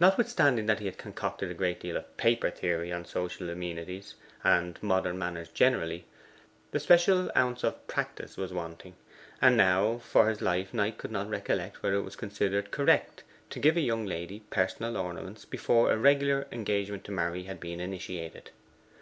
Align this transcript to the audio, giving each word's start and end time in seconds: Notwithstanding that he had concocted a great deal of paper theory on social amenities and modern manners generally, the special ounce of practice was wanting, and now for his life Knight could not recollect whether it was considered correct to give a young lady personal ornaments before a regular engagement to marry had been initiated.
Notwithstanding 0.00 0.64
that 0.64 0.78
he 0.78 0.86
had 0.86 0.96
concocted 0.96 1.50
a 1.50 1.54
great 1.54 1.78
deal 1.78 1.98
of 1.98 2.16
paper 2.16 2.48
theory 2.50 2.90
on 2.90 3.04
social 3.04 3.50
amenities 3.50 4.14
and 4.42 4.82
modern 4.82 5.18
manners 5.18 5.50
generally, 5.50 6.06
the 6.70 6.80
special 6.80 7.30
ounce 7.36 7.62
of 7.62 7.86
practice 7.86 8.38
was 8.38 8.50
wanting, 8.50 8.94
and 9.42 9.54
now 9.54 9.98
for 9.98 10.30
his 10.30 10.40
life 10.40 10.72
Knight 10.72 10.96
could 10.96 11.12
not 11.12 11.28
recollect 11.28 11.82
whether 11.82 11.96
it 11.96 12.00
was 12.00 12.16
considered 12.16 12.70
correct 12.70 13.24
to 13.50 13.58
give 13.60 13.76
a 13.76 13.82
young 13.82 14.06
lady 14.06 14.40
personal 14.48 14.96
ornaments 14.96 15.44
before 15.44 15.92
a 15.92 15.98
regular 15.98 16.46
engagement 16.50 17.04
to 17.04 17.12
marry 17.12 17.42
had 17.42 17.60
been 17.60 17.78
initiated. 17.78 18.52